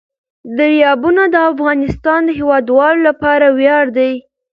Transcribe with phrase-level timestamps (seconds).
[0.57, 4.13] دریابونه د افغانستان د هیوادوالو لپاره ویاړ دی.